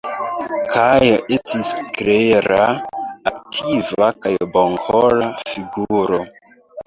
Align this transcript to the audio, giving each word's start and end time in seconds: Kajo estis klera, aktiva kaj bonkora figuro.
Kajo 0.69 1.17
estis 1.35 1.67
klera, 1.97 2.63
aktiva 3.31 4.09
kaj 4.25 4.33
bonkora 4.57 5.29
figuro. 5.53 6.23